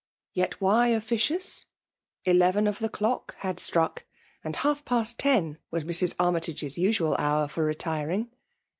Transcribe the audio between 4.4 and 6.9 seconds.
and half past ten waa Mrs. Armytage's